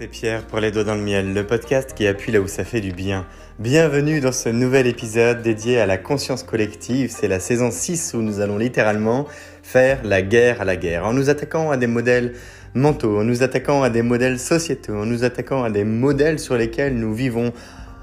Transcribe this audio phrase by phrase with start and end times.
[0.00, 2.64] c'est Pierre pour les doigts dans le miel, le podcast qui appuie là où ça
[2.64, 3.26] fait du bien.
[3.58, 7.10] Bienvenue dans ce nouvel épisode dédié à la conscience collective.
[7.10, 9.26] C'est la saison 6 où nous allons littéralement
[9.62, 12.32] faire la guerre à la guerre en nous attaquant à des modèles
[12.72, 16.56] mentaux, en nous attaquant à des modèles sociétaux, en nous attaquant à des modèles sur
[16.56, 17.52] lesquels nous vivons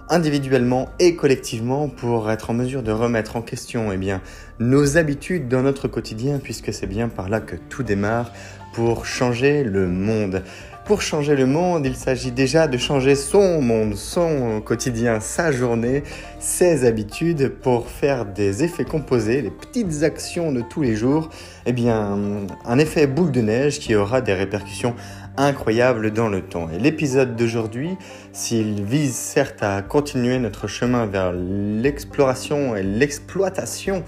[0.07, 4.21] individuellement et collectivement pour être en mesure de remettre en question eh bien,
[4.59, 8.31] nos habitudes dans notre quotidien puisque c'est bien par là que tout démarre
[8.73, 10.43] pour changer le monde.
[10.87, 16.03] Pour changer le monde, il s'agit déjà de changer son monde, son quotidien, sa journée,
[16.39, 21.29] ses habitudes pour faire des effets composés, les petites actions de tous les jours,
[21.65, 22.17] eh bien,
[22.63, 24.95] un effet boule de neige qui aura des répercussions
[25.35, 26.69] incroyables dans le temps.
[26.69, 27.97] Et l'épisode d'aujourd'hui,
[28.31, 34.05] s'il vise certes à continuer notre chemin vers l'exploration et l'exploitation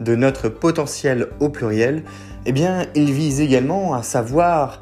[0.00, 2.02] de notre potentiel au pluriel,
[2.46, 4.80] eh bien, il vise également à savoir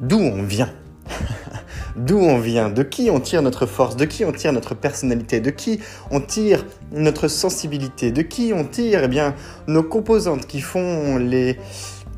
[0.00, 0.70] d'où on vient.
[1.96, 5.40] d'où on vient, de qui on tire notre force, de qui on tire notre personnalité,
[5.40, 9.34] de qui on tire notre sensibilité, de qui on tire eh bien,
[9.66, 11.58] nos composantes qui font les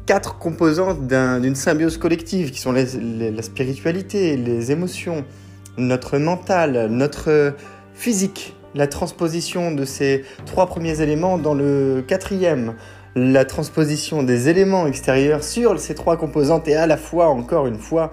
[0.07, 5.25] quatre composantes d'une symbiose collective, qui sont la spiritualité, les émotions,
[5.79, 7.55] notre mental, notre
[7.95, 12.75] physique, la transposition de ces trois premiers éléments dans le quatrième,
[13.15, 17.79] la transposition des éléments extérieurs sur ces trois composantes et à la fois, encore une
[17.79, 18.13] fois,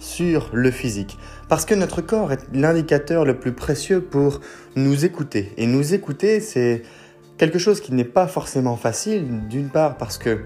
[0.00, 1.16] sur le physique.
[1.48, 4.40] Parce que notre corps est l'indicateur le plus précieux pour
[4.74, 5.52] nous écouter.
[5.56, 6.82] Et nous écouter, c'est
[7.38, 10.40] quelque chose qui n'est pas forcément facile, d'une part parce que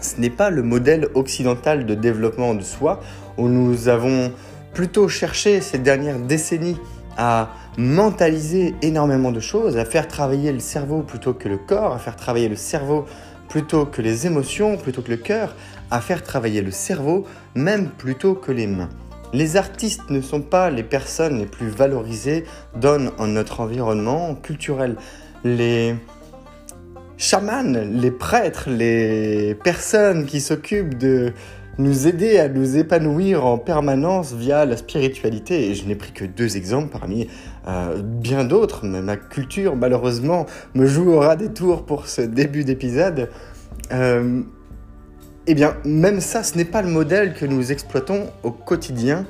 [0.00, 3.00] ce n'est pas le modèle occidental de développement de soi,
[3.38, 4.32] où nous avons
[4.72, 6.78] plutôt cherché ces dernières décennies
[7.16, 11.98] à mentaliser énormément de choses, à faire travailler le cerveau plutôt que le corps, à
[11.98, 13.04] faire travailler le cerveau
[13.48, 15.54] plutôt que les émotions, plutôt que le cœur,
[15.90, 18.88] à faire travailler le cerveau même plutôt que les mains.
[19.32, 22.44] Les artistes ne sont pas les personnes les plus valorisées
[22.76, 24.96] dans notre environnement culturel.
[25.42, 25.96] Les
[27.16, 31.32] chamans, les prêtres, les personnes qui s'occupent de
[31.78, 35.70] nous aider à nous épanouir en permanence via la spiritualité.
[35.70, 37.28] Et je n'ai pris que deux exemples parmi
[37.66, 38.86] euh, bien d'autres.
[38.86, 43.30] Ma culture, malheureusement, me jouera des tours pour ce début d'épisode.
[43.92, 44.42] Euh,
[45.46, 49.26] eh bien, même ça, ce n'est pas le modèle que nous exploitons au quotidien.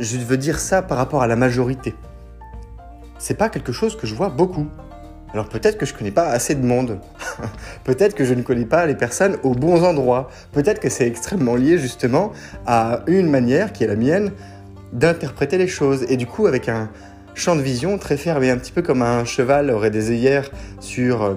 [0.00, 1.94] Je veux dire ça par rapport à la majorité.
[3.18, 4.66] C'est pas quelque chose que je vois beaucoup.
[5.34, 7.00] Alors peut-être que je ne connais pas assez de monde.
[7.84, 10.30] peut-être que je ne connais pas les personnes aux bons endroits.
[10.52, 12.32] Peut-être que c'est extrêmement lié justement
[12.66, 14.30] à une manière qui est la mienne
[14.92, 16.06] d'interpréter les choses.
[16.08, 16.88] Et du coup, avec un
[17.34, 21.24] champ de vision très fermé, un petit peu comme un cheval aurait des œillères sur
[21.24, 21.34] euh,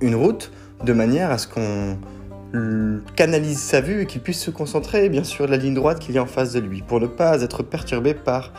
[0.00, 0.52] une route,
[0.84, 1.98] de manière à ce qu'on
[3.16, 6.14] canalise sa vue et qu'il puisse se concentrer bien sûr de la ligne droite qu'il
[6.14, 8.52] y a en face de lui, pour ne pas être perturbé par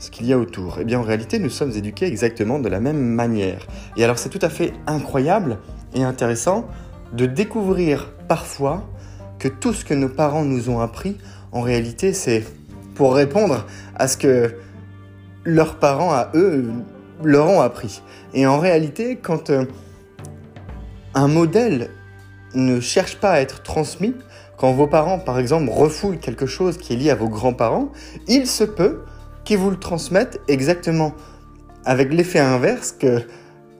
[0.00, 2.80] ce qu'il y a autour Eh bien, en réalité, nous sommes éduqués exactement de la
[2.80, 3.66] même manière.
[3.96, 5.58] Et alors, c'est tout à fait incroyable
[5.94, 6.66] et intéressant
[7.12, 8.88] de découvrir parfois
[9.38, 11.18] que tout ce que nos parents nous ont appris,
[11.52, 12.44] en réalité, c'est
[12.94, 14.54] pour répondre à ce que
[15.44, 16.70] leurs parents, à eux,
[17.22, 18.02] leur ont appris.
[18.32, 19.64] Et en réalité, quand euh,
[21.14, 21.90] un modèle
[22.54, 24.14] ne cherche pas à être transmis,
[24.56, 27.90] quand vos parents, par exemple, refoulent quelque chose qui est lié à vos grands-parents,
[28.28, 29.02] il se peut
[29.50, 31.12] qui vous le transmettent exactement
[31.84, 33.22] avec l'effet inverse que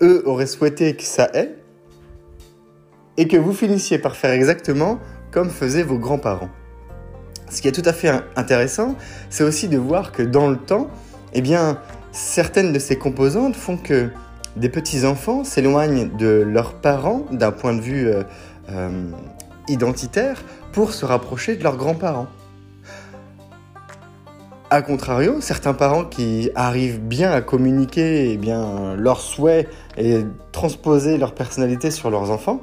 [0.03, 1.55] eux auraient souhaité que ça ait
[3.17, 4.99] et que vous finissiez par faire exactement
[5.31, 6.49] comme faisaient vos grands-parents.
[7.51, 8.97] Ce qui est tout à fait intéressant,
[9.29, 10.91] c'est aussi de voir que dans le temps,
[11.35, 11.79] eh bien,
[12.11, 14.09] certaines de ces composantes font que
[14.57, 18.25] des petits-enfants s'éloignent de leurs parents d'un point de vue euh,
[18.73, 19.13] euh,
[19.69, 20.43] identitaire
[20.73, 22.27] pour se rapprocher de leurs grands-parents.
[24.73, 30.21] A contrario, certains parents qui arrivent bien à communiquer eh bien, leurs souhaits et
[30.53, 32.61] transposer leur personnalité sur leurs enfants,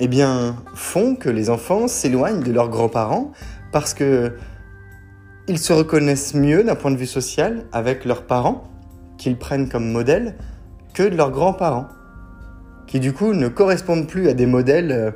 [0.00, 3.30] eh bien, font que les enfants s'éloignent de leurs grands-parents
[3.70, 4.32] parce que
[5.46, 8.64] ils se reconnaissent mieux d'un point de vue social avec leurs parents,
[9.16, 10.34] qu'ils prennent comme modèle,
[10.92, 11.86] que de leurs grands-parents,
[12.88, 15.10] qui du coup ne correspondent plus à des modèles euh,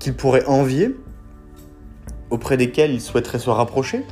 [0.00, 0.96] qu'ils pourraient envier,
[2.30, 4.04] auprès desquels ils souhaiteraient se rapprocher,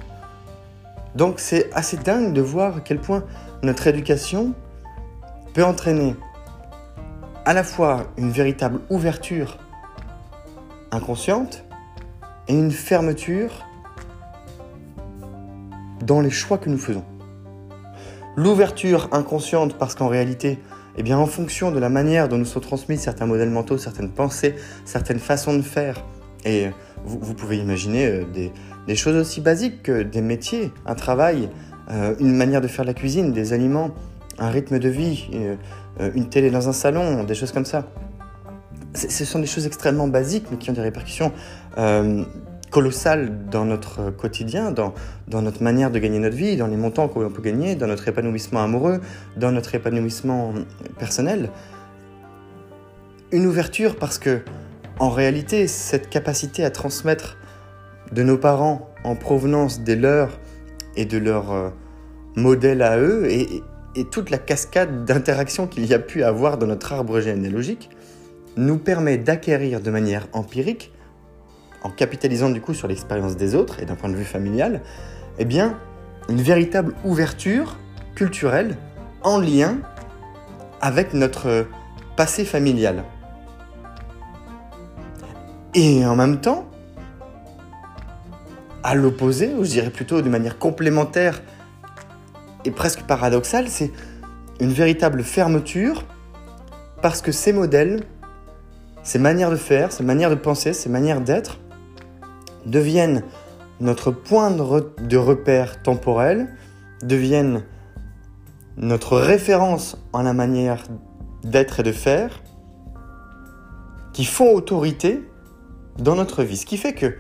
[1.15, 3.25] donc c'est assez dingue de voir à quel point
[3.63, 4.55] notre éducation
[5.55, 6.15] peut entraîner
[7.45, 9.59] à la fois une véritable ouverture
[10.91, 11.65] inconsciente
[12.47, 13.67] et une fermeture
[16.05, 17.05] dans les choix que nous faisons.
[18.37, 20.59] L'ouverture inconsciente parce qu'en réalité,
[20.97, 24.11] eh bien, en fonction de la manière dont nous sont transmis certains modèles mentaux, certaines
[24.11, 26.05] pensées, certaines façons de faire
[26.45, 26.69] Et
[27.05, 28.51] vous, pouvez imaginer euh,
[28.89, 31.49] des, choses aussi basiques que des métiers, un travail,
[31.91, 33.91] euh, une manière de faire la cuisine, des aliments,
[34.39, 37.89] un rythme de vie, euh, une télé dans un salon, des choses comme ça.
[38.95, 41.33] Ce sont des choses extrêmement basiques, mais qui ont des répercussions
[42.71, 44.93] colossales dans notre quotidien, dans,
[45.27, 48.09] dans notre manière de gagner notre vie, dans les montants qu'on peut gagner, dans notre
[48.09, 49.01] épanouissement amoureux,
[49.37, 50.53] dans notre épanouissement
[50.99, 51.51] personnel.
[53.33, 54.41] Une ouverture parce que
[55.01, 57.37] en réalité, cette capacité à transmettre
[58.13, 60.39] de nos parents en provenance des leurs
[60.97, 61.71] et de leur euh,
[62.37, 63.63] modèle à eux et,
[64.13, 67.91] toute la cascade d'interactions qu'il y a pu avoir dans notre arbre généalogique
[68.57, 70.93] nous permet d'acquérir de manière empirique,
[71.83, 74.83] en capitalisant du coup sur l'expérience des autres et d'un point de vue familial,
[75.41, 75.81] eh bien,
[76.29, 77.77] une véritable ouverture
[78.15, 78.77] culturelle
[79.25, 79.79] en lien
[80.81, 81.67] avec notre
[82.17, 83.03] passé familial.
[85.75, 86.68] Et en même temps,
[88.89, 91.43] à l'opposé, ou je dirais plutôt de manière complémentaire
[92.65, 93.93] et presque paradoxale, c'est
[94.61, 96.05] une véritable fermeture
[97.03, 98.05] parce que ces modèles,
[99.03, 101.59] ces manières de faire, ces manières de penser, ces manières d'être
[102.65, 103.25] deviennent
[103.79, 106.49] notre point de, repère temporel,
[107.03, 107.65] deviennent
[108.79, 110.83] notre référence en la manière
[111.45, 112.43] d'être et de faire,
[114.15, 115.29] qui font autorité
[115.99, 116.57] dans notre vie.
[116.57, 117.19] Ce qui fait que,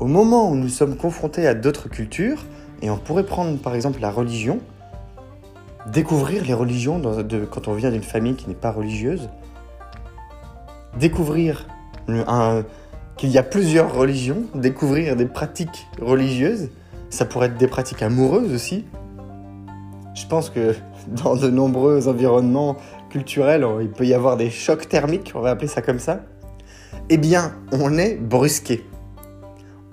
[0.00, 2.44] au moment où nous sommes confrontés à d'autres cultures,
[2.82, 4.60] et on pourrait prendre par exemple la religion,
[5.92, 7.00] découvrir les religions
[7.50, 9.28] quand on vient d'une famille qui n'est pas religieuse,
[10.98, 11.66] découvrir
[13.16, 16.70] qu'il y a plusieurs religions, découvrir des pratiques religieuses,
[17.10, 18.84] ça pourrait être des pratiques amoureuses aussi.
[20.14, 20.74] Je pense que
[21.22, 22.76] dans de nombreux environnements
[23.10, 26.20] culturels, il peut y avoir des chocs thermiques, on va appeler ça comme ça
[27.10, 28.86] eh bien, on est brusqué.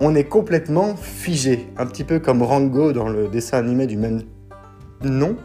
[0.04, 4.22] On est complètement figé, un petit peu comme Rango dans le dessin animé du même
[5.04, 5.36] nom,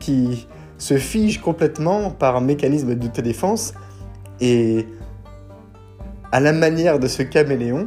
[0.00, 3.74] qui se fige complètement par un mécanisme d'autodéfense
[4.40, 4.86] et
[6.32, 7.86] à la manière de ce caméléon,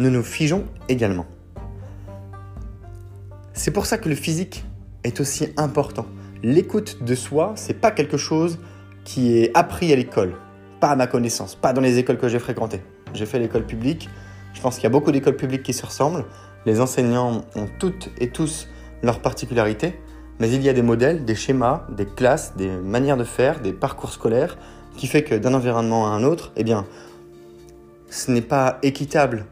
[0.00, 1.26] nous nous figeons également.
[3.52, 4.64] C'est pour ça que le physique
[5.04, 6.06] est aussi important.
[6.42, 8.58] L'écoute de soi, c'est pas quelque chose
[9.04, 10.34] qui est appris à l'école.
[10.80, 12.80] Pas à ma connaissance, pas dans les écoles que j'ai fréquentées.
[13.14, 14.08] J'ai fait l'école publique.
[14.52, 16.24] Je pense qu'il y a beaucoup d'écoles publiques qui se ressemblent.
[16.66, 18.68] Les enseignants ont toutes et tous
[19.02, 20.00] leurs particularités,
[20.40, 23.72] mais il y a des modèles, des schémas, des classes, des manières de faire, des
[23.72, 24.58] parcours scolaires
[24.96, 26.84] qui fait que d'un environnement à un autre, eh bien,
[28.10, 29.46] ce n'est pas équitable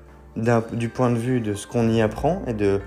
[0.72, 2.80] du point de vue de ce qu'on y apprend et de,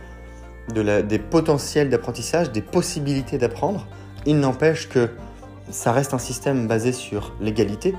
[0.74, 3.88] des potentiels d'apprentissage, des possibilités d'apprendre.
[4.26, 5.10] Il n'empêche que
[5.72, 7.96] ça reste un système basé sur l'égalité,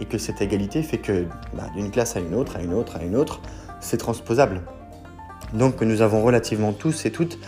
[0.00, 2.96] et que cette égalité fait que bah, d'une classe à une autre, à une autre,
[2.96, 3.40] à une autre,
[3.80, 4.62] c'est transposable.
[5.52, 7.38] Donc nous avons relativement tous et toutes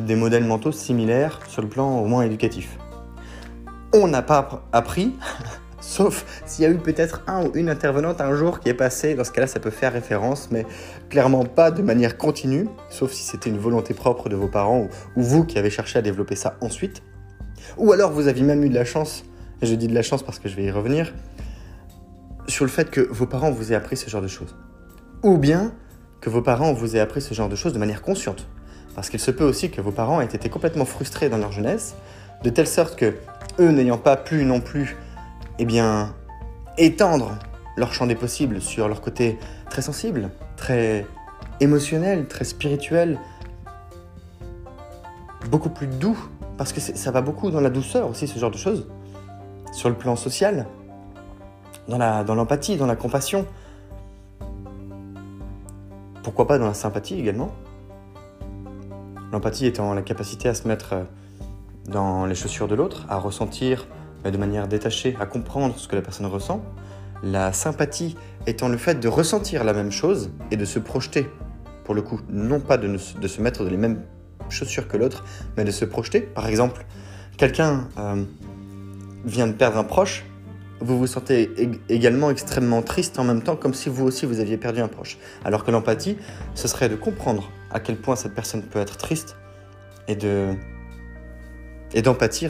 [0.00, 2.78] des modèles mentaux similaires sur le plan au moins éducatif.
[3.92, 5.14] On n'a pas appris,
[5.80, 9.14] sauf s'il y a eu peut-être un ou une intervenante un jour qui est passée,
[9.14, 10.64] dans ce cas-là ça peut faire référence, mais
[11.10, 15.20] clairement pas de manière continue, sauf si c'était une volonté propre de vos parents ou,
[15.20, 17.02] ou vous qui avez cherché à développer ça ensuite.
[17.76, 19.24] Ou alors vous aviez même eu de la chance,
[19.60, 21.12] et je dis de la chance parce que je vais y revenir,
[22.48, 24.54] sur le fait que vos parents vous aient appris ce genre de choses.
[25.22, 25.72] Ou bien
[26.20, 28.46] que vos parents vous aient appris ce genre de choses de manière consciente.
[28.94, 31.94] Parce qu'il se peut aussi que vos parents aient été complètement frustrés dans leur jeunesse,
[32.42, 33.14] de telle sorte que,
[33.58, 34.96] eux n'ayant pas pu non plus,
[35.58, 36.14] eh bien,
[36.78, 37.38] étendre
[37.76, 39.38] leur champ des possibles sur leur côté
[39.70, 41.06] très sensible, très
[41.60, 43.18] émotionnel, très spirituel,
[45.50, 46.18] beaucoup plus doux,
[46.58, 48.88] parce que ça va beaucoup dans la douceur aussi, ce genre de choses,
[49.72, 50.66] sur le plan social,
[51.88, 53.46] dans l'empathie, dans, la compassion.
[56.22, 57.52] Pourquoi pas dans la sympathie également?
[59.32, 61.04] L'empathie étant la capacité à se mettre euh,
[61.86, 63.86] dans les chaussures de l'autre, à ressentir
[64.30, 66.62] de manière détachée, à comprendre ce que la personne ressent.
[67.22, 71.28] La sympathie étant le fait de ressentir la même chose et de se projeter,
[71.84, 74.02] pour le coup, non pas de, se mettre dans les mêmes
[74.48, 75.24] chaussures que l'autre,
[75.56, 76.20] mais de se projeter.
[76.20, 76.84] Par exemple,
[77.36, 78.22] quelqu'un euh,
[79.24, 80.24] vient de perdre un proche,
[80.82, 81.50] vous vous sentez
[81.88, 85.18] également extrêmement triste en même temps, comme si vous aussi vous aviez perdu un proche.
[85.44, 86.16] Alors que l'empathie,
[86.54, 89.36] ce serait de comprendre à quel point cette personne peut être triste
[90.08, 90.54] et de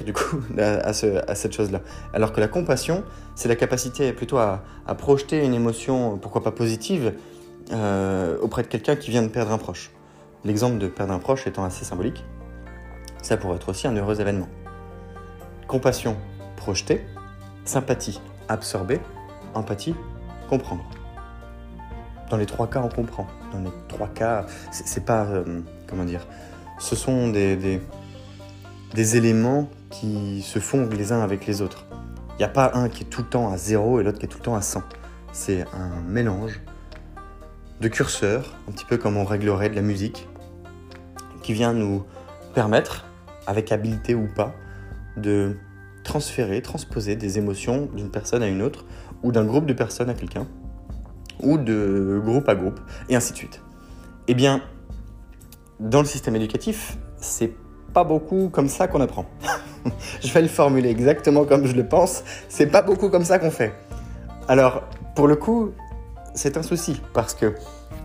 [0.04, 1.80] du coup à, cette chose-là.
[2.14, 4.62] Alors que la compassion, c'est la capacité plutôt à,
[4.98, 7.14] projeter une émotion, pourquoi pas positive,
[7.72, 9.90] euh, auprès de quelqu'un qui vient de perdre un proche.
[10.44, 12.24] L'exemple de perdre un proche étant assez symbolique,
[13.22, 14.48] ça pourrait être aussi un heureux événement.
[15.68, 16.16] Compassion,
[16.56, 17.04] projeter,
[17.64, 19.00] Sympathie, absorber.
[19.54, 19.94] Empathie,
[20.48, 20.84] comprendre.
[22.30, 23.26] Dans les trois cas, on comprend.
[23.52, 25.24] Dans les trois cas, c'est pas.
[25.26, 26.26] Euh, comment dire
[26.78, 27.80] Ce sont des,
[28.94, 31.86] des, éléments qui se fondent les uns avec les autres.
[32.30, 34.24] Il n'y a pas un qui est tout le temps à 0 et l'autre qui
[34.24, 34.82] est tout le temps à 100.
[35.32, 36.60] C'est un mélange
[37.80, 40.26] de curseurs, un petit peu comme on réglerait de la musique,
[41.42, 42.04] qui vient nous
[42.54, 43.04] permettre,
[43.46, 44.54] avec habileté ou pas,
[45.16, 45.56] de
[46.02, 48.84] transférer, transposer des émotions d'une personne à une autre,
[49.22, 50.46] ou d'un groupe de personnes à quelqu'un,
[51.40, 53.60] ou de groupe à groupe, et ainsi de suite.
[54.28, 54.62] Eh bien,
[55.80, 57.52] dans le système éducatif, c'est
[57.92, 59.26] pas beaucoup comme ça qu'on apprend.
[60.22, 63.50] je vais le formuler exactement comme je le pense, c'est pas beaucoup comme ça qu'on
[63.50, 63.72] fait.
[64.48, 64.82] Alors,
[65.14, 65.72] pour le coup,
[66.34, 67.54] c'est un souci, parce que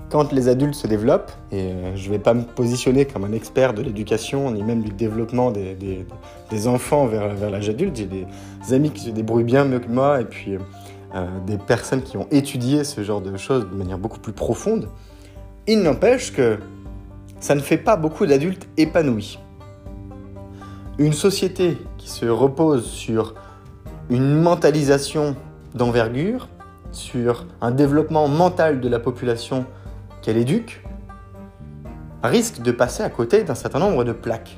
[0.09, 3.33] quand les adultes se développent, et euh, je ne vais pas me positionner comme un
[3.33, 8.25] expert de l'éducation, ni même du développement des, enfants vers, vers l'âge adulte, j'ai des
[8.73, 10.57] amis qui se débrouillent bien mieux que moi, et puis
[11.15, 14.89] euh, des personnes qui ont étudié ce genre de choses de manière beaucoup plus profonde.
[15.65, 16.57] Il n'empêche que
[17.39, 19.39] ça ne fait pas beaucoup d'adultes épanouis.
[20.97, 23.35] Une société qui se repose sur
[24.09, 25.35] une mentalisation
[25.75, 26.49] d'envergure,
[26.91, 29.65] sur un développement mental de la population
[30.27, 30.83] qu'elle éduque,
[32.21, 34.57] risque de passer à côté d'un certain nombre de plaques.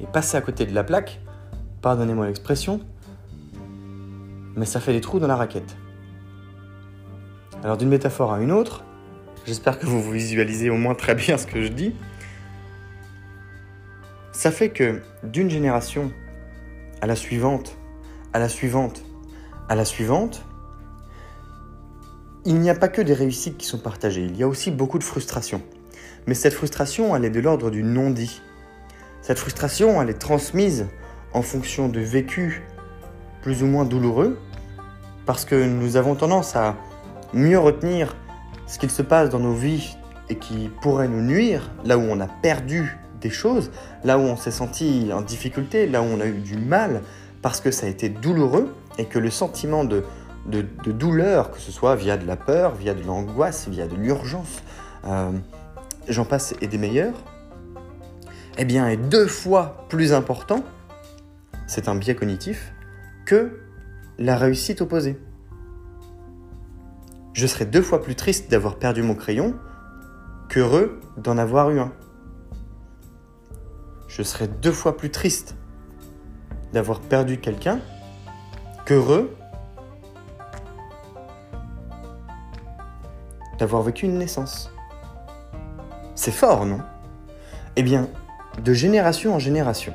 [0.00, 1.20] Et passer à côté de la plaque,
[1.80, 2.80] pardonnez-moi l'expression,
[4.56, 5.76] mais ça fait des trous dans la raquette.
[7.62, 8.82] Alors d'une métaphore à une autre,
[9.46, 11.94] j'espère que vous vous visualisez au moins très bien ce que je dis,
[14.32, 16.10] ça fait que d'une génération
[17.00, 17.78] à la suivante,
[18.32, 19.04] à la suivante,
[19.68, 20.44] à la suivante,
[22.46, 24.98] il n'y a pas que des réussites qui sont partagées, il y a aussi beaucoup
[24.98, 25.62] de frustration.
[26.26, 28.40] Mais cette frustration, elle est de l'ordre du non-dit.
[29.22, 30.86] Cette frustration, elle est transmise
[31.32, 32.60] en fonction de vécus
[33.42, 34.38] plus ou moins douloureux,
[35.26, 36.76] parce que nous avons tendance à
[37.32, 38.16] mieux retenir
[38.66, 39.96] ce qu'il se passe dans nos vies
[40.28, 43.70] et qui pourrait nous nuire, là où on a perdu des choses,
[44.04, 47.02] là où on s'est senti en difficulté, là où on a eu du mal,
[47.40, 50.04] parce que ça a été douloureux et que le sentiment de,
[50.46, 54.62] de, douleur, que ce soit via de la peur, via de l'angoisse, via de l'urgence,
[55.06, 55.32] euh,
[56.08, 57.14] j'en passe et des meilleurs,
[58.58, 60.62] eh bien est deux fois plus important,
[61.66, 62.72] c'est un biais cognitif,
[63.26, 63.60] que
[64.18, 65.18] la réussite opposée.
[67.32, 69.54] Je serais deux fois plus triste d'avoir perdu mon crayon
[70.48, 71.92] qu'heureux d'en avoir eu un.
[74.06, 75.56] Je serais deux fois plus triste
[76.72, 77.80] d'avoir perdu quelqu'un
[78.84, 79.34] qu'heureux
[83.58, 84.72] d'avoir vécu une naissance.
[86.14, 86.80] C'est fort, non?
[87.76, 88.08] Eh bien,
[88.62, 89.94] de génération en génération,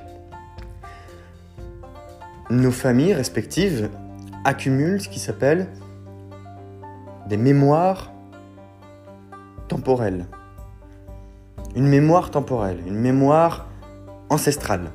[2.50, 3.89] nos familles respectives
[4.44, 5.68] accumulent ce qui s'appelle
[7.28, 8.12] des mémoires
[9.68, 10.25] temporelles.
[11.75, 13.68] Une mémoire temporelle, une mémoire
[14.30, 14.92] ancestrale.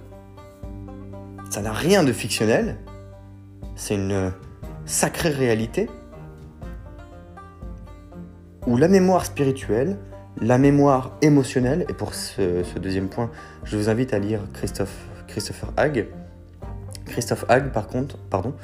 [1.50, 2.76] Ça n'a rien de fictionnel,
[3.76, 4.32] c'est une
[4.84, 5.88] sacrée réalité
[8.66, 9.98] où la mémoire spirituelle,
[10.40, 13.30] la mémoire émotionnelle, et pour ce, deuxième point,
[13.64, 14.96] je vous invite à lire Christophe,
[15.28, 16.08] Christopher Hague.
[17.06, 18.54] Christophe Hague, par contre, pardon,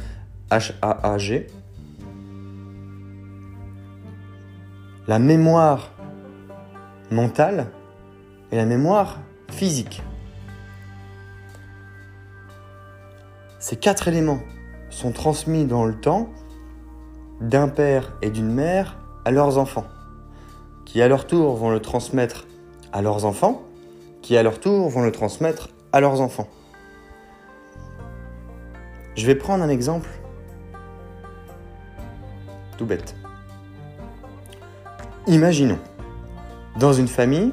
[0.50, 1.46] H-A-A-G.
[5.06, 5.92] La mémoire
[7.10, 7.66] mentale
[8.52, 10.02] et la mémoire physique.
[13.58, 14.40] Ces quatre éléments
[14.88, 16.30] sont transmis dans le temps
[17.40, 19.86] d'un père et d'une mère à leurs enfants,
[20.84, 22.46] qui à leur tour vont le transmettre
[22.92, 23.62] à leurs enfants,
[24.22, 26.48] qui à leur tour vont le transmettre à leurs enfants.
[29.16, 30.08] Je vais prendre un exemple
[32.78, 33.14] tout bête.
[35.26, 35.78] Imaginons,
[36.78, 37.52] dans une famille,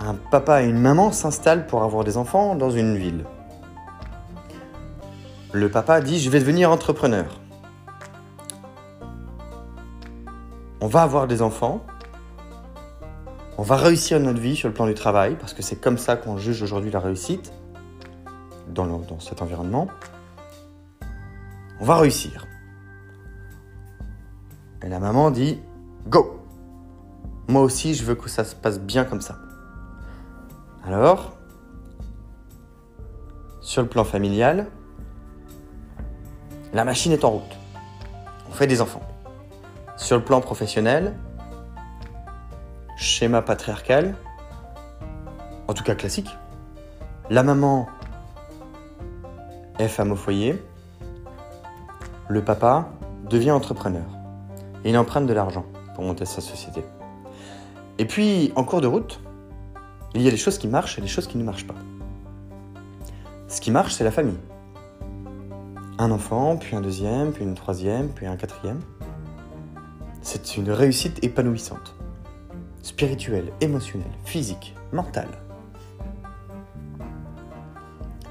[0.00, 3.24] un papa et une maman s'installent pour avoir des enfants dans une ville.
[5.52, 7.41] Le papa dit je vais devenir entrepreneur.
[10.82, 11.86] On va avoir des enfants,
[13.56, 16.16] on va réussir notre vie sur le plan du travail, parce que c'est comme ça
[16.16, 17.52] qu'on juge aujourd'hui la réussite
[18.68, 19.86] dans, cet environnement.
[21.78, 22.48] On va réussir.
[24.82, 25.60] Et la maman dit,
[26.08, 26.40] Go
[27.46, 29.38] Moi aussi, je veux que ça se passe bien comme ça.
[30.84, 31.36] Alors,
[33.60, 34.66] sur le plan familial,
[36.72, 37.56] la machine est en route.
[38.48, 39.11] On fait des enfants.
[40.02, 41.14] Sur le plan professionnel,
[42.96, 44.16] schéma patriarcal,
[45.68, 46.28] en tout cas classique.
[47.30, 47.86] La maman
[49.78, 50.60] est femme au foyer,
[52.26, 52.88] le papa
[53.30, 54.02] devient entrepreneur.
[54.84, 56.82] et il emprunte de l'argent pour monter sa société.
[57.98, 59.20] Et puis, en cours de route,
[60.16, 61.76] il y a des choses qui marchent et des choses qui ne marchent pas.
[63.46, 64.40] Ce qui marche, c'est la famille.
[65.98, 68.80] Un enfant, puis un deuxième, puis une troisième, puis un quatrième.
[70.34, 71.94] C'est une réussite épanouissante.
[72.80, 75.28] Spirituelle, émotionnelle, physique, mentale.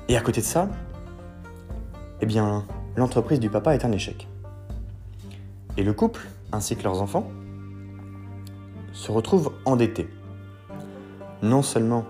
[0.08, 0.68] Et à côté de ça,
[2.20, 2.66] eh bien,
[2.96, 4.28] l'entreprise du papa est un échec.
[5.78, 7.30] Et le couple, ainsi que leurs enfants,
[8.94, 10.10] se retrouvent endettés.
[11.44, 12.04] Non seulement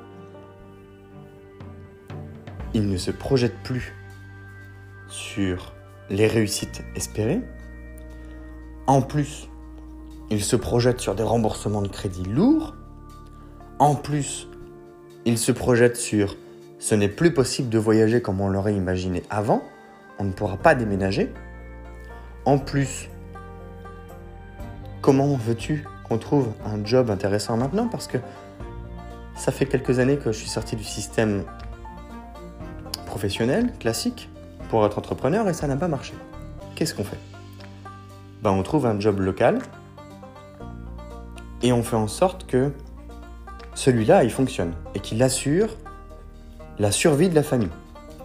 [2.73, 3.93] ils ne se projettent plus
[5.09, 5.73] sur
[6.09, 7.41] les réussites espérées,
[8.87, 9.50] en plus,
[10.31, 12.73] ils se projettent sur des remboursements de crédit lourds,
[13.79, 14.47] en plus,
[15.25, 16.37] ils se projettent sur
[16.79, 19.61] ce n'est plus possible de voyager comme on l'aurait imaginé avant,
[20.19, 21.33] on ne pourra pas déménager.
[22.45, 23.09] En plus,
[25.01, 27.87] comment veux-tu qu'on trouve un job intéressant maintenant?
[27.87, 28.17] Parce que
[29.35, 31.43] ça fait quelques années que je suis sorti du système
[33.05, 34.29] professionnel, classique,
[34.69, 36.13] pour être entrepreneur et ça n'a pas marché.
[36.75, 37.19] Qu'est-ce qu'on fait?
[38.41, 39.59] Ben, On trouve un job local
[41.63, 42.71] et on fait en sorte que
[43.73, 45.69] celui-là, il fonctionne et qu'il assure
[46.79, 47.69] la survie de la famille.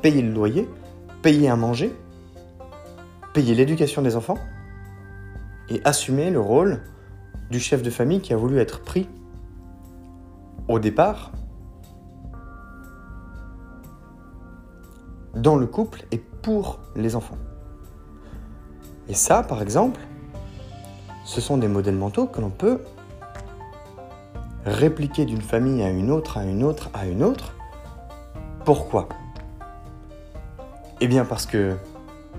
[0.02, 0.69] Payer le loyer,
[1.23, 1.95] payer à manger,
[3.33, 4.38] payer l'éducation des enfants
[5.69, 6.83] et assumer le rôle
[7.50, 9.09] du chef de famille qui a voulu être pris
[10.69, 11.33] au départ
[15.35, 17.38] dans le couple et pour les enfants.
[19.09, 20.00] Et ça, par exemple,
[21.25, 22.81] ce sont des modèles mentaux que l'on peut
[24.66, 27.54] répliquer d'une famille à une autre, à une autre, à une autre.
[28.64, 29.08] Pourquoi?
[31.00, 31.76] Eh bien parce que,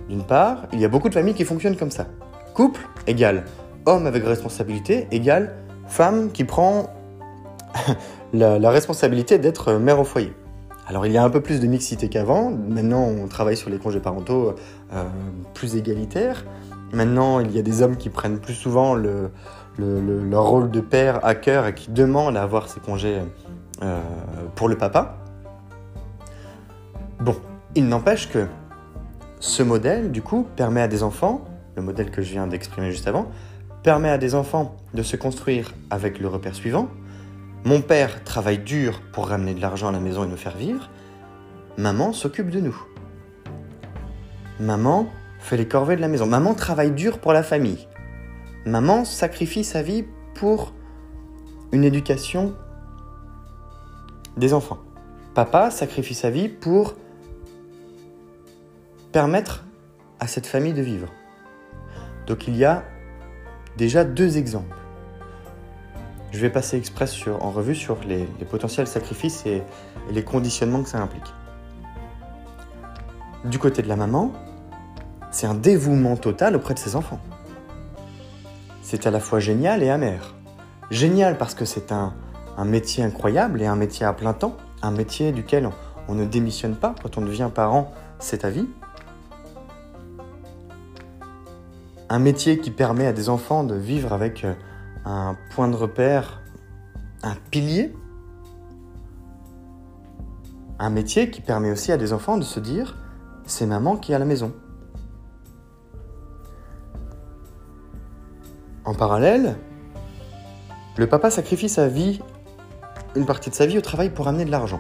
[0.10, 2.05] d'une part, il y a beaucoup de familles qui fonctionnent comme ça.
[2.53, 3.46] Couple égale
[3.86, 5.55] homme avec responsabilité égale
[5.87, 6.94] femme qui prend
[8.33, 10.33] la, responsabilité d'être mère au foyer.
[10.87, 12.51] Alors il y a un peu plus de mixité qu'avant.
[12.51, 14.55] Maintenant, on travaille sur les congés parentaux
[14.94, 15.03] euh,
[15.53, 16.46] plus égalitaires.
[16.94, 19.29] Maintenant, il y a des hommes qui prennent plus souvent le,
[19.77, 23.22] leur rôle de père à cœur et qui demandent à avoir ces congés
[23.83, 24.01] euh,
[24.55, 25.18] pour le papa.
[27.20, 27.35] Bon,
[27.75, 28.48] il n'empêche que
[29.40, 33.07] ce modèle, du coup, permet à des enfants, le modèle que je viens d'exprimer juste
[33.07, 33.27] avant,
[33.83, 36.87] permet à des enfants de se construire avec le repère suivant.
[37.63, 40.90] Mon père travaille dur pour ramener de l'argent à la maison et nous faire vivre.
[41.77, 42.77] Maman s'occupe de nous.
[44.59, 45.07] Maman
[45.40, 46.25] fait les corvées de la maison.
[46.25, 47.87] Maman travaille dur pour la famille.
[48.68, 50.03] Maman sacrifie sa vie
[50.36, 50.74] pour
[51.72, 52.53] une éducation
[54.36, 54.80] des enfants.
[55.34, 56.96] Papa sacrifie sa vie pour
[59.14, 59.64] permettre
[60.20, 61.08] à cette famille de vivre.
[62.27, 62.84] Donc il y a
[63.77, 64.75] déjà deux exemples.
[66.32, 69.64] Je vais passer express en revue sur les, potentiels sacrifices et,
[70.12, 71.34] les conditionnements que ça implique.
[73.46, 74.34] Du côté de la maman,
[75.32, 77.20] c'est un dévouement total auprès de ses enfants.
[78.90, 80.34] C'est à la fois génial et amer.
[80.92, 82.14] Génial parce que c'est un,
[82.64, 85.70] métier incroyable et un métier à plein temps, un métier duquel
[86.08, 88.70] on, ne démissionne pas quand on devient parent, c'est à vie.
[92.08, 94.54] Un métier qui permet à des enfants de vivre avec euh,
[95.04, 96.42] un point de repère,
[97.24, 97.94] un pilier.
[100.80, 102.96] Un métier qui permet aussi à des enfants de se dire
[103.46, 104.54] c'est maman qui est à la maison.
[108.88, 109.58] En parallèle,
[110.96, 112.22] le papa sacrifie sa vie,
[113.18, 114.80] une partie de sa vie au travail pour amener de l'argent.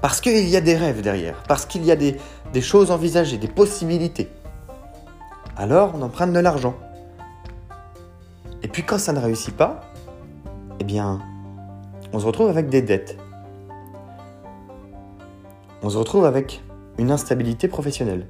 [0.00, 2.16] Parce qu'il y a des rêves derrière, parce qu'il y a des,
[2.62, 4.30] choses envisagées, des possibilités.
[5.54, 6.76] Alors on emprunte de l'argent.
[8.62, 9.82] Et puis quand ça ne réussit pas,
[10.80, 11.20] eh bien,
[12.14, 13.18] on se retrouve avec des dettes.
[15.82, 16.64] On se retrouve avec
[16.96, 18.28] une instabilité professionnelle.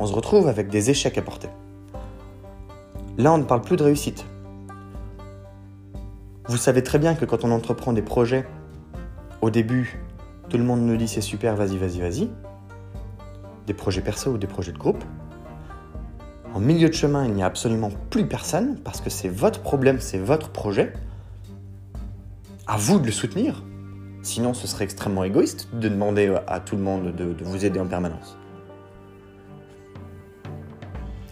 [0.00, 1.50] On se retrouve avec des échecs à porter.
[3.18, 4.26] Là, on ne parle plus de réussite.
[6.48, 8.46] Vous savez très bien que quand on entreprend des projets,
[9.40, 10.00] au début,
[10.48, 12.30] tout le monde nous dit c'est super, vas-y, vas-y, vas-y.
[13.66, 15.02] Des projets perso ou des projets de groupe.
[16.54, 20.00] En milieu de chemin, il n'y a absolument plus personne parce que c'est votre problème,
[20.00, 20.92] c'est votre projet.
[22.66, 23.62] À vous de le soutenir.
[24.22, 27.86] Sinon, ce serait extrêmement égoïste de demander à tout le monde de, vous aider en
[27.86, 28.36] permanence.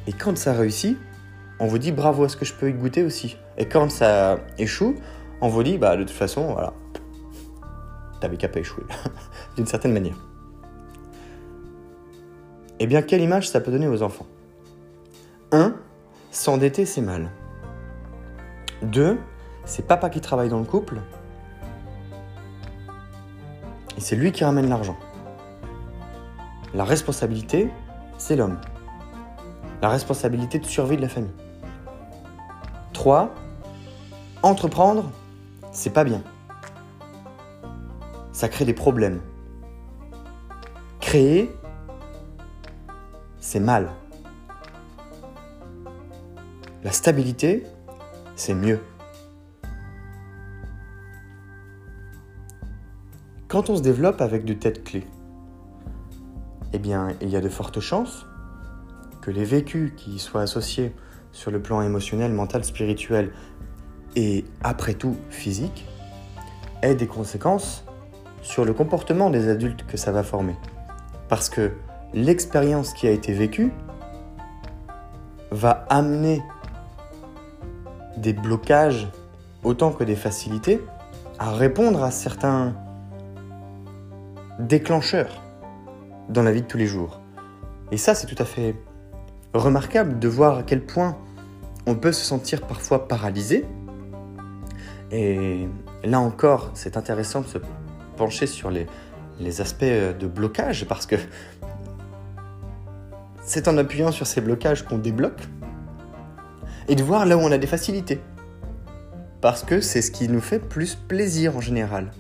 [0.06, 0.96] Et quand ça réussit,
[1.60, 3.36] on vous dit bravo, est-ce que je peux y goûter aussi?
[3.58, 4.96] Et quand ça échoue,
[5.40, 6.72] on vous dit bah de toute façon, voilà,
[8.20, 8.84] t'avais qu'à pas échouer,
[9.56, 10.16] d'une certaine manière.
[12.80, 14.26] Eh bien, quelle image ça peut donner aux enfants?
[16.34, 17.30] S'endetter, c'est mal.
[18.82, 19.18] Deux,
[19.64, 20.96] c'est papa qui travaille dans le couple.
[23.96, 24.96] Et c'est lui qui ramène l'argent.
[26.74, 27.70] La responsabilité,
[28.18, 28.58] c'est l'homme.
[29.80, 31.30] La responsabilité de survie de la famille.
[32.94, 33.34] Trois,
[34.42, 35.10] entreprendre,
[35.72, 36.22] c'est pas bien.
[38.32, 39.20] Ça crée des problèmes.
[41.00, 41.54] Créer,
[43.40, 43.90] c'est mal.
[46.84, 47.66] La stabilité,
[48.36, 48.80] c'est mieux.
[53.48, 55.06] Quand on se développe avec de têtes clés,
[56.72, 58.24] eh bien, il y a de fortes chances
[59.20, 60.94] que les vécus qui soient associés
[61.34, 63.32] sur le plan émotionnel, mental, spirituel
[64.16, 65.84] et après tout physique
[66.80, 67.84] aient des conséquences
[68.40, 70.54] sur le comportement des adultes que ça va former.
[71.28, 71.72] Parce que
[72.12, 73.72] l'expérience qui a été vécue
[75.50, 76.40] va amener
[78.16, 79.08] des blocages
[79.64, 80.80] autant que des facilités
[81.40, 82.74] à répondre à certains
[84.60, 85.42] déclencheurs
[86.28, 87.20] dans la vie de tous les jours.
[87.90, 88.76] Et ça, c'est tout à fait
[89.54, 91.16] remarquable de voir à quel point
[91.86, 93.64] on peut se sentir parfois paralysé.
[95.12, 95.68] Et
[96.02, 97.58] là encore, c'est intéressant de se
[98.16, 98.86] pencher sur les,
[99.40, 101.16] les aspects de blocage parce que
[103.42, 105.42] c'est en appuyant sur ces blocages qu'on débloque
[106.88, 108.20] et de voir là où on a des facilités.
[109.40, 112.10] Parce que c'est ce qui nous fait plus plaisir en général.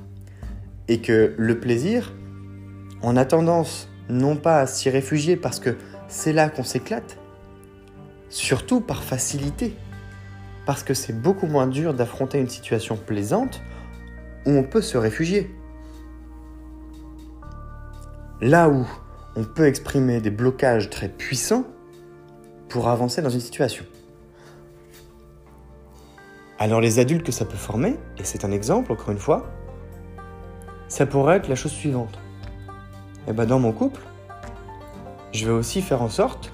[0.88, 2.12] Et que le plaisir,
[3.02, 5.76] on a tendance non pas à s'y réfugier parce que
[6.08, 7.16] c'est là qu'on s'éclate,
[8.28, 9.76] surtout par facilité.
[10.66, 13.62] Parce que c'est beaucoup moins dur d'affronter une situation plaisante
[14.46, 15.54] où on peut se réfugier.
[18.40, 18.86] Là où
[19.36, 21.64] on peut exprimer des blocages très puissants
[22.68, 23.84] pour avancer dans une situation.
[26.58, 29.50] Alors les adultes que ça peut former, et c'est un exemple encore une fois,
[30.88, 32.18] ça pourrait être la chose suivante.
[33.26, 34.00] Et eh ben dans mon couple,
[35.32, 36.53] je vais aussi faire en sorte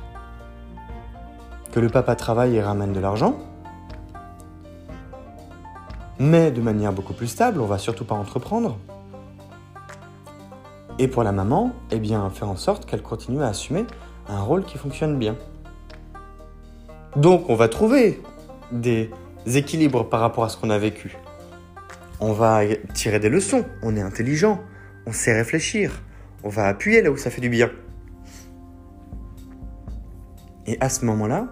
[1.73, 3.37] que le papa travaille et ramène de l'argent,
[6.19, 8.79] mais de manière beaucoup plus stable, on va surtout pas entreprendre.
[10.99, 13.87] Et pour la maman, eh bien faire en sorte qu'elle continue à assumer
[14.29, 15.37] un rôle qui fonctionne bien.
[17.17, 18.23] Donc on va trouver
[18.71, 19.11] des
[19.47, 21.17] équilibres par rapport à ce qu'on a vécu.
[22.21, 22.61] On va
[22.93, 24.61] tirer des leçons, on est intelligent,
[25.07, 26.03] on sait réfléchir,
[26.45, 27.71] on va appuyer là où ça fait du bien.
[30.67, 31.49] Et à ce moment-là,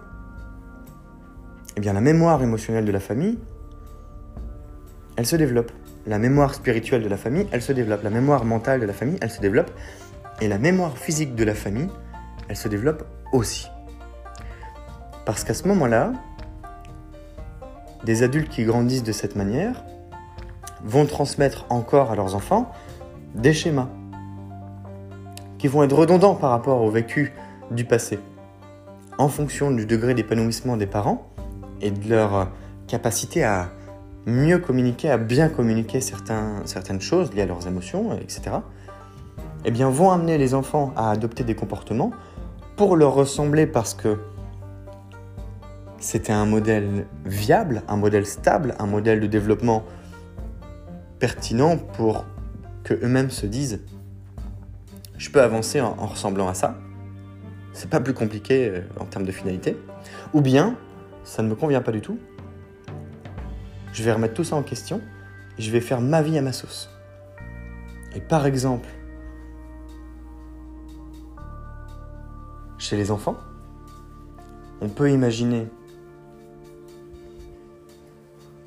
[1.79, 3.39] eh bien la mémoire émotionnelle de la famille,
[5.15, 5.71] elle se développe.
[6.05, 8.03] La mémoire spirituelle de la famille, elle se développe.
[8.03, 9.71] La mémoire mentale de la famille, elle se développe.
[10.41, 11.87] Et la mémoire physique de la famille,
[12.49, 13.69] elle se développe aussi.
[15.25, 16.11] Parce qu'à ce moment-là,
[18.03, 19.85] des adultes qui grandissent de cette manière
[20.83, 22.73] vont transmettre encore à leurs enfants
[23.35, 23.87] des schémas
[25.57, 27.31] qui vont être redondants par rapport au vécu
[27.71, 28.19] du passé,
[29.17, 31.29] en fonction du degré d'épanouissement des parents
[31.81, 32.49] et de leur
[32.87, 33.69] capacité à
[34.25, 38.57] mieux communiquer, à bien communiquer certaines choses liées à leurs émotions, etc.,
[39.65, 42.11] eh bien, vont amener les enfants à adopter des comportements
[42.77, 44.17] pour leur ressembler parce que
[45.99, 49.83] c'était un modèle viable, un modèle stable, un modèle de développement
[51.19, 52.25] pertinent pour
[52.85, 53.81] que eux-mêmes se disent
[55.17, 56.77] je peux avancer en, ressemblant à ça.
[57.73, 59.77] C'est pas plus compliqué euh, en termes de finalité.
[60.33, 60.77] Ou bien
[61.29, 62.17] ça ne me convient pas du tout.
[63.93, 64.99] Je vais remettre tout ça en question
[65.57, 66.89] et je vais faire ma vie à ma sauce.
[68.15, 68.89] Et par exemple,
[72.79, 73.37] chez les enfants,
[74.81, 75.67] on peut imaginer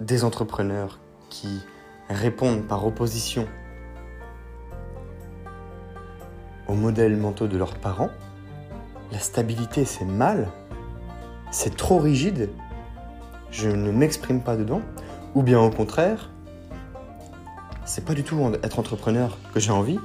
[0.00, 1.62] des entrepreneurs qui
[2.08, 3.48] répondent par opposition
[6.68, 8.10] aux modèles mentaux de leurs parents,
[9.10, 10.48] la stabilité c'est mal,
[11.52, 12.50] c'est trop rigide,
[13.52, 14.80] je ne m'exprime pas dedans,
[15.36, 16.30] ou bien au contraire,
[17.84, 20.00] c'est pas du tout être entrepreneur que j'ai envie,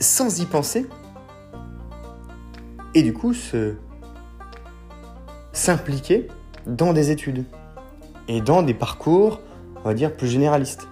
[0.00, 0.86] sans y penser,
[2.94, 3.76] et du coup se
[5.52, 6.28] s'impliquer
[6.66, 7.44] dans des études
[8.26, 9.40] et dans des parcours,
[9.76, 10.88] on va dire, plus généralistes.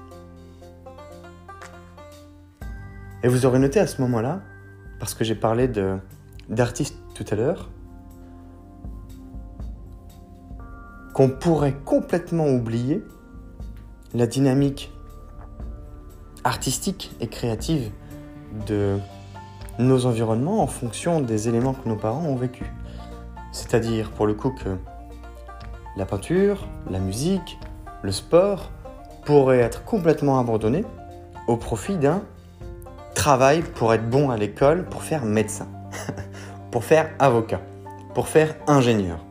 [3.25, 4.41] Et vous aurez noté à ce moment-là,
[5.01, 5.69] parce que j'ai parlé
[6.49, 7.71] d'artistes tout à l'heure,
[11.13, 13.05] qu'on pourrait complètement oublier
[14.15, 14.93] la dynamique
[16.45, 17.91] artistique et créative
[18.67, 18.99] de
[19.79, 22.67] nos environnements en fonction des éléments que nos parents ont vécus.
[23.53, 24.77] C'est-à-dire, pour le coup, que
[25.97, 27.59] la peinture, la musique,
[28.03, 28.71] le sport
[29.25, 30.85] pourraient être complètement abandonnés
[31.47, 32.23] au profit d'un
[33.15, 35.69] travail pour être bon à l'école, pour faire médecin,
[36.71, 37.61] pour faire avocat,
[38.15, 39.25] pour faire ingénieur.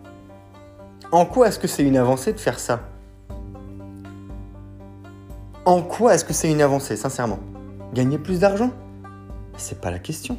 [1.11, 2.87] En quoi est-ce que c'est une avancée de faire ça?
[5.65, 7.39] En quoi est-ce que c'est une avancée, sincèrement?
[7.93, 8.71] Gagner plus d'argent?
[9.57, 10.37] C'est pas la question.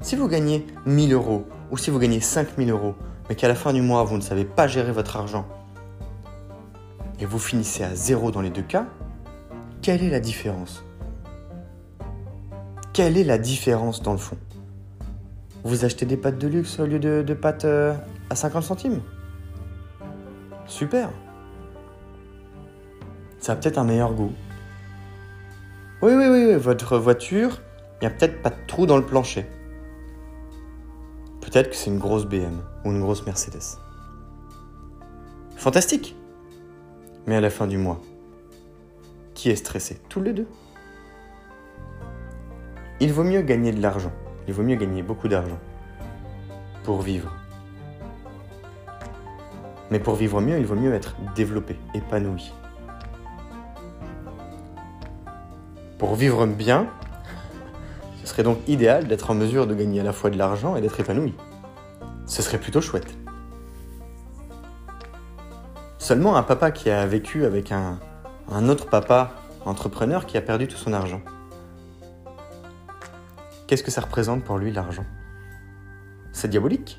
[0.00, 2.94] Si vous gagnez 1000 euros ou si vous gagnez 5000 euros,
[3.28, 5.46] mais qu'à la fin du mois vous ne savez pas gérer votre argent
[7.18, 8.86] et vous finissez à zéro dans les deux cas,
[9.80, 10.84] quelle est la différence?
[12.92, 14.36] Quelle est la différence dans le fond?
[15.64, 17.94] Vous achetez des pâtes de luxe au lieu de, pâtes euh,
[18.30, 19.00] à 50 centimes?
[20.72, 21.10] Super
[23.38, 24.32] Ça a peut-être un meilleur goût.
[26.00, 27.60] Oui, oui, oui, votre voiture,
[28.00, 29.44] il n'y a peut-être pas de trou dans le plancher.
[31.42, 33.78] Peut-être que c'est une grosse BM ou une grosse Mercedes.
[35.56, 36.16] Fantastique
[37.26, 38.00] Mais à la fin du mois,
[39.34, 40.00] qui est stressé?
[40.08, 40.48] Tous les deux.
[42.98, 44.12] Il vaut mieux gagner de l'argent.
[44.48, 45.58] Il vaut mieux gagner beaucoup d'argent
[46.82, 47.41] pour vivre.
[49.92, 52.50] Mais pour vivre mieux, il vaut mieux être développé, épanoui.
[55.98, 56.86] Pour vivre bien,
[58.22, 60.80] ce serait donc idéal d'être en mesure de gagner à la fois de l'argent et
[60.80, 61.34] d'être épanoui.
[62.24, 63.14] Ce serait plutôt chouette.
[65.98, 67.98] Seulement un papa qui a vécu avec un,
[68.70, 69.32] autre papa
[69.66, 71.20] entrepreneur qui a perdu tout son argent.
[73.66, 75.04] Qu'est-ce que ça représente pour lui l'argent?
[76.32, 76.98] C'est diabolique.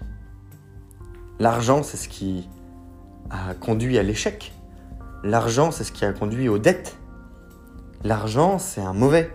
[1.40, 2.48] L'argent, c'est ce qui
[3.34, 4.54] a conduit à l'échec.
[5.24, 6.98] L'argent, c'est ce qui a conduit aux dettes.
[8.04, 9.34] L'argent, c'est un mauvais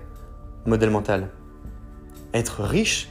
[0.66, 1.30] modèle mental.
[2.34, 3.10] Être riche,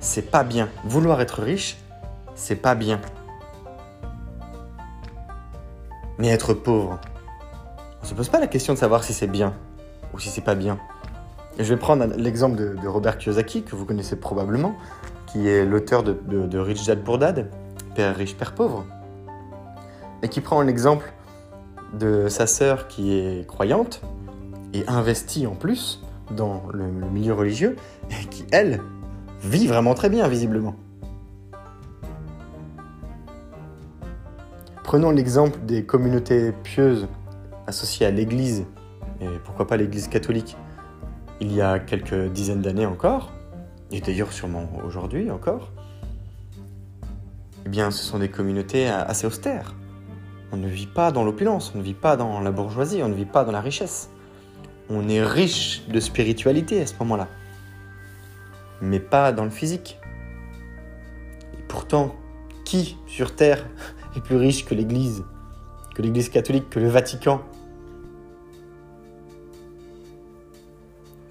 [0.00, 0.68] c'est pas bien.
[0.84, 1.76] Vouloir être riche,
[2.34, 3.00] c'est pas bien.
[6.18, 7.00] Mais être pauvre,
[8.02, 9.54] on se pose pas la question de savoir si c'est bien
[10.12, 10.78] ou si c'est pas bien.
[11.58, 14.76] Je vais prendre l'exemple de, Robert Kiyosaki, que vous connaissez probablement,
[15.26, 17.50] qui est l'auteur de, de, Rich Dad Poor Dad,
[17.94, 18.84] Père riche, Père pauvre,
[20.22, 21.12] et qui prend l'exemple
[21.98, 24.02] de sa sœur qui est croyante,
[24.74, 27.76] et investie en plus dans le, milieu religieux
[28.10, 28.80] et qui, elle,
[29.40, 30.74] vit vraiment très bien, visiblement.
[34.82, 37.08] Prenons l'exemple des communautés pieuses
[37.66, 38.66] associées à l'Église,
[39.20, 40.56] et pourquoi pas l'Église catholique,
[41.40, 43.32] il y a quelques dizaines d'années encore,
[43.90, 45.72] et d'ailleurs sûrement aujourd'hui encore.
[47.66, 49.74] Eh bien, ce sont des communautés assez austères.
[50.54, 53.14] On ne vit pas dans l'opulence, on ne vit pas dans la bourgeoisie, on ne
[53.14, 54.08] vit pas dans la richesse
[54.88, 57.28] on est riche de spiritualité à ce moment-là,
[58.80, 59.98] mais pas dans le physique.
[61.58, 62.14] Et pourtant,
[62.64, 63.66] qui sur Terre
[64.16, 65.24] est plus riche que l'Église,
[65.94, 67.42] que l'Église catholique, que le Vatican?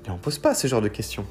[0.05, 1.25] Et on ne pose pas ce genre de questions.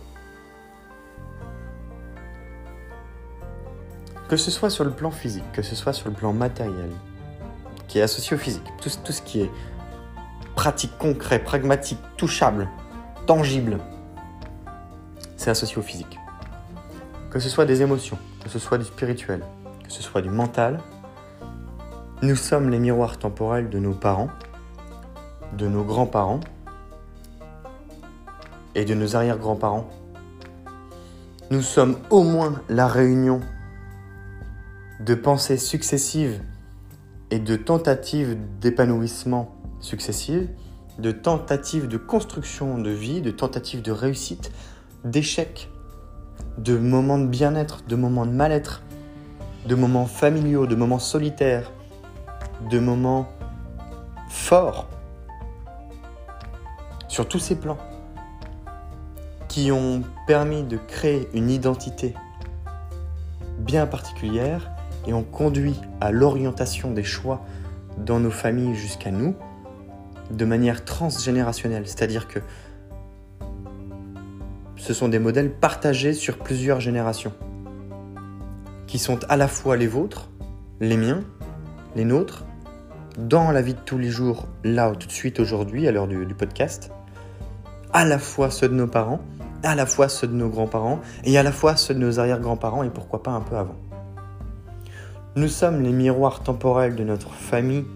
[4.29, 6.89] Que ce soit sur le plan physique, que ce soit sur le plan matériel,
[7.93, 9.51] qui est associé au physique, tout, tout ce qui est
[10.55, 12.67] pratique, concret, pragmatique, touchable,
[13.27, 13.81] tangible,
[15.37, 16.19] c'est associé au physique.
[17.31, 19.45] Que ce soit des émotions, que ce soit du spirituel,
[19.85, 20.81] que ce soit du mental,
[22.23, 24.31] nous sommes les miroirs temporels de nos parents,
[25.53, 26.41] de nos grands-parents
[28.75, 29.87] et de nos arrière-grands-parents.
[31.51, 33.41] Nous sommes au moins la réunion
[35.01, 36.41] de pensées successives
[37.33, 40.51] et de tentatives d'épanouissement successives,
[40.99, 44.53] de tentatives de construction de vie, de tentatives de réussite,
[45.03, 45.71] d'échecs,
[46.59, 48.83] de moments de bien-être, de moments de mal-être,
[49.67, 51.73] de moments familiaux, de moments solitaires,
[52.71, 53.27] de moments
[54.29, 54.91] forts,
[57.09, 57.79] sur tous ces plans,
[59.49, 62.13] qui ont permis de créer une identité
[63.59, 64.71] bien particulière
[65.07, 67.45] et ont conduit à l'orientation des choix
[67.99, 69.35] dans nos familles jusqu'à nous,
[70.31, 72.41] de manière transgénérationnelle, c'est-à-dire que
[74.77, 77.33] ce sont des modèles partagés sur plusieurs générations,
[78.87, 80.31] qui sont à la fois les vôtres,
[80.81, 81.21] les miens,
[81.95, 82.45] les nôtres,
[83.19, 86.25] dans la vie de tous les jours, là, tout de suite, aujourd'hui, à l'heure du,
[86.25, 86.91] du, podcast,
[87.93, 89.21] à la fois ceux de nos parents,
[89.63, 92.83] à la fois ceux de nos grands-parents, et à la fois ceux de nos arrière-grands-parents,
[92.83, 93.77] et pourquoi pas un peu avant.
[95.35, 97.87] Nous sommes les miroirs temporels de notre famille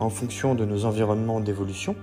[0.00, 1.96] en fonction de nos environnements d'évolution.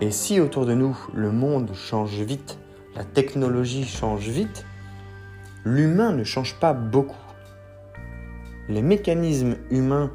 [0.00, 2.58] Et si autour de nous, le monde change vite,
[2.96, 4.66] la technologie change vite,
[5.64, 7.14] l'humain ne change pas beaucoup.
[8.68, 10.10] Les mécanismes humains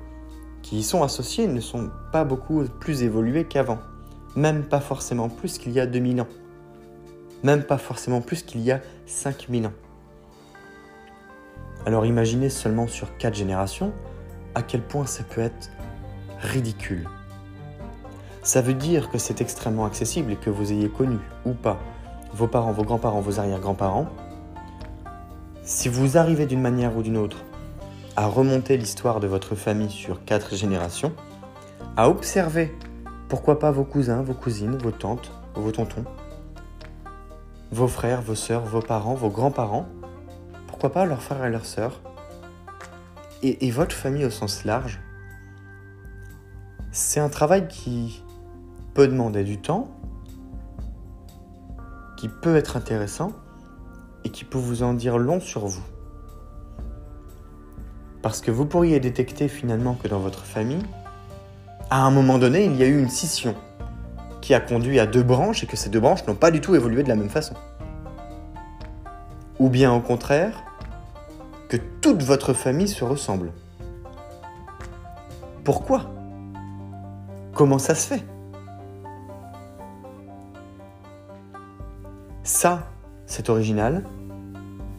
[0.63, 3.79] qui y sont associés ne sont pas beaucoup plus évolués qu'avant.
[4.35, 6.27] Même pas forcément plus qu'il y a 2000 ans.
[7.45, 9.73] Même pas forcément plus qu'il y a 5000 ans.
[11.85, 13.91] Alors imaginez seulement sur 4 générations
[14.55, 15.69] à quel point ça peut être
[16.39, 17.07] ridicule.
[18.43, 21.79] Ça veut dire que c'est extrêmement accessible et que vous ayez connu ou pas
[22.33, 24.07] vos parents, vos grands-parents, vos arrière-grands-parents.
[25.63, 27.37] Si vous arrivez d'une manière ou d'une autre
[28.15, 31.13] à remonter l'histoire de votre famille sur quatre générations,
[31.97, 32.75] à observer,
[33.29, 36.05] pourquoi pas vos cousins, vos cousines, vos tantes, vos tontons,
[37.71, 39.87] vos frères, vos sœurs, vos parents, vos grands-parents,
[40.81, 42.01] pourquoi pas leurs frères et leurs sœurs,
[43.43, 44.99] et, et votre famille au sens large.
[46.91, 48.23] C'est un travail qui
[48.95, 49.91] peut demander du temps,
[52.17, 53.31] qui peut être intéressant
[54.23, 55.83] et qui peut vous en dire long sur vous.
[58.23, 60.83] Parce que vous pourriez détecter finalement que dans votre famille,
[61.91, 63.53] à un moment donné, il y a eu une scission
[64.41, 66.73] qui a conduit à deux branches et que ces deux branches n'ont pas du tout
[66.73, 67.53] évolué de la même façon.
[69.59, 70.63] Ou bien au contraire,
[71.71, 73.53] que toute votre famille se ressemble.
[75.63, 76.11] Pourquoi?
[77.53, 78.23] Comment ça se fait?
[82.43, 82.89] Ça,
[83.25, 84.03] c'est original.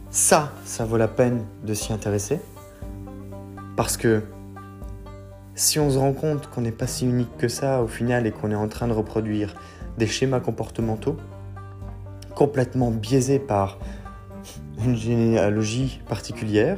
[0.09, 2.41] Ça, ça vaut la peine de s'y intéresser.
[3.77, 4.23] Parce que
[5.53, 8.31] si on se rend compte qu'on n'est pas si unique que ça au final et
[8.31, 9.53] qu'on est en train de reproduire
[9.99, 11.17] des schémas comportementaux
[12.33, 13.77] complètement biaisés par
[14.85, 16.77] une généalogie particulière,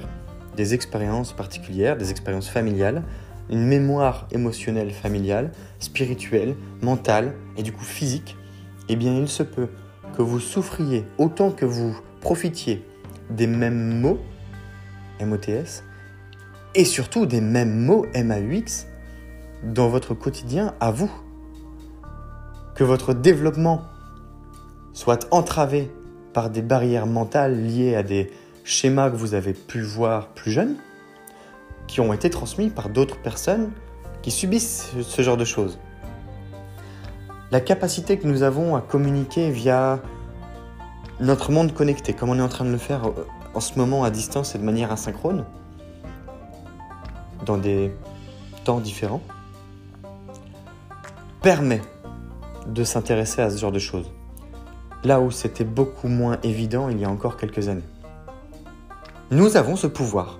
[0.56, 3.04] des expériences particulières, des expériences familiales,
[3.50, 8.38] une mémoire émotionnelle familiale, spirituelle, mentale et du coup physique,
[8.90, 9.70] eh bien il se peut
[10.16, 12.86] que vous souffriez autant que vous profitiez
[13.30, 14.20] des mêmes mots,
[15.22, 15.84] MOTS,
[16.74, 18.88] et surtout des mêmes mots MAUX
[19.64, 21.12] dans votre quotidien à vous.
[22.76, 23.84] Que votre développement
[24.94, 25.92] soit entravé
[26.36, 28.30] par des barrières mentales liées à des
[28.66, 30.76] schémas que vous avez pu voir plus jeunes,
[31.88, 33.72] qui ont été transmis par d'autres personnes
[34.22, 35.80] qui subissent ce genre de choses.
[37.52, 40.02] La capacité que nous avons à communiquer via
[41.22, 43.04] notre monde connecté, comme on est en train de le faire
[43.54, 45.46] en ce moment à distance et de manière asynchrone,
[47.46, 47.96] dans des
[48.66, 49.22] temps différents,
[51.42, 51.82] permet
[52.68, 54.12] de s'intéresser à ce genre de choses.
[55.06, 57.84] Là où c'était beaucoup moins évident il y a encore quelques années.
[59.30, 60.40] Nous avons ce pouvoir.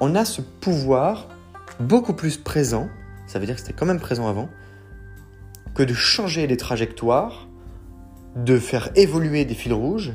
[0.00, 1.28] On a ce pouvoir
[1.78, 2.88] beaucoup plus présent,
[3.26, 4.48] ça veut dire que c'était quand même présent avant,
[5.74, 7.46] que de changer les trajectoires,
[8.36, 10.14] de faire évoluer des fils rouges,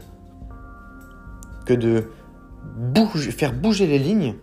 [1.68, 2.10] que de
[3.30, 4.34] faire bouger les lignes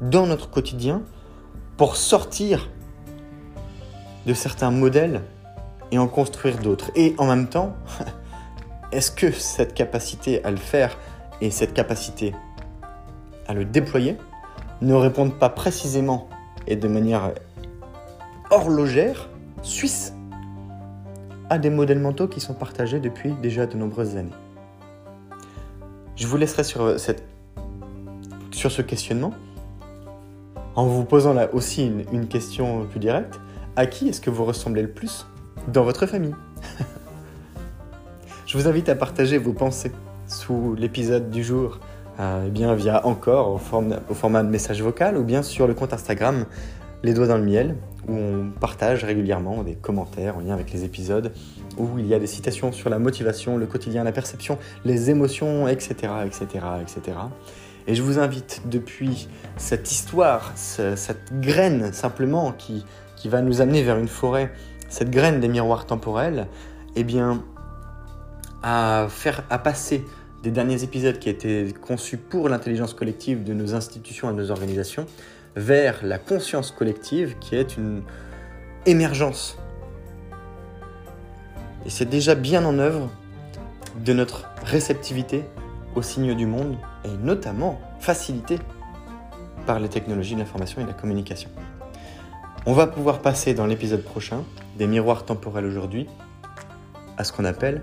[0.00, 1.02] dans notre quotidien
[1.76, 2.68] pour sortir
[4.26, 5.22] de certains modèles
[5.92, 6.90] et en construire d'autres.
[6.96, 7.76] Et en même temps,
[8.92, 10.96] est-ce que cette capacité à le faire
[11.40, 12.34] et cette capacité
[13.46, 14.16] à le déployer
[14.80, 16.28] ne répondent pas précisément
[16.66, 17.32] et de manière
[18.50, 19.28] horlogère,
[19.62, 20.12] suisse,
[21.50, 24.30] à des modèles mentaux qui sont partagés depuis déjà de nombreuses années?
[26.16, 26.96] Je vous laisserai sur,
[28.50, 29.32] sur ce questionnement
[30.78, 33.40] en vous posant là aussi une, question plus directe.
[33.74, 35.26] À qui est-ce que vous ressemblez le plus
[35.66, 36.34] dans votre famille?
[38.48, 39.92] Je vous invite à partager vos pensées
[40.26, 41.80] sous l'épisode du jour,
[42.18, 45.92] euh, eh bien via encore au, format de message vocal ou bien sur le compte
[45.92, 46.46] Instagram
[47.02, 47.76] Les Doigts dans le Miel,
[48.08, 51.30] où on partage régulièrement des commentaires en lien avec les épisodes,
[51.76, 54.56] où il y a des citations sur la motivation, le quotidien, la perception,
[54.86, 56.46] les émotions, etc., etc.,
[56.80, 57.18] etc.
[57.86, 63.82] Et je vous invite depuis cette histoire, cette graine simplement qui, qui va nous amener
[63.82, 64.50] vers une forêt,
[64.88, 66.46] cette graine des miroirs temporels,
[66.96, 67.44] eh bien,
[68.62, 70.04] à faire, à passer
[70.42, 74.50] des derniers épisodes qui étaient conçus pour l'intelligence collective de nos institutions et de nos
[74.50, 75.06] organisations
[75.56, 78.02] vers la conscience collective qui est une
[78.86, 79.58] émergence.
[81.84, 83.10] Et c'est déjà bien en œuvre
[84.04, 85.44] de notre réceptivité
[85.94, 88.58] aux signes du monde et notamment facilité
[89.66, 91.50] par les technologies de l'information et de la communication.
[92.66, 94.44] On va pouvoir passer dans l'épisode prochain
[94.76, 96.06] des miroirs temporels aujourd'hui
[97.16, 97.82] à ce qu'on appelle